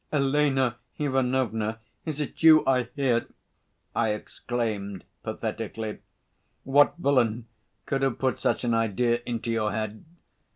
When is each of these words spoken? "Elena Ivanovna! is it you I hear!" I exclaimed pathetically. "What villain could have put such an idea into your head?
"Elena 0.11 0.77
Ivanovna! 0.97 1.77
is 2.07 2.19
it 2.19 2.41
you 2.41 2.65
I 2.65 2.89
hear!" 2.95 3.27
I 3.95 4.13
exclaimed 4.13 5.03
pathetically. 5.21 5.99
"What 6.63 6.95
villain 6.97 7.45
could 7.85 8.01
have 8.01 8.17
put 8.17 8.39
such 8.39 8.63
an 8.63 8.73
idea 8.73 9.21
into 9.27 9.51
your 9.51 9.71
head? 9.71 10.03